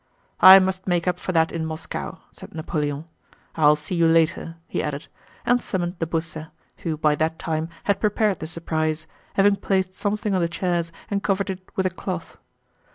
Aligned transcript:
"I 0.39 0.57
must 0.57 0.87
make 0.87 1.07
up 1.07 1.19
for 1.19 1.31
that 1.31 1.51
in 1.51 1.63
Moscow," 1.63 2.17
said 2.31 2.55
Napoleon. 2.55 3.05
"I'll 3.55 3.75
see 3.75 3.93
you 3.93 4.07
later," 4.07 4.55
he 4.67 4.81
added, 4.81 5.07
and 5.45 5.61
summoned 5.61 5.99
de 5.99 6.07
Beausset, 6.07 6.47
who 6.77 6.97
by 6.97 7.13
that 7.13 7.37
time 7.37 7.69
had 7.83 7.99
prepared 8.01 8.39
the 8.39 8.47
surprise, 8.47 9.05
having 9.35 9.57
placed 9.57 9.93
something 9.93 10.33
on 10.33 10.41
the 10.41 10.49
chairs 10.49 10.91
and 11.11 11.21
covered 11.21 11.51
it 11.51 11.61
with 11.75 11.85
a 11.85 11.91
cloth. 11.91 12.37